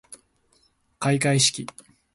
[0.97, 1.67] かいかいしき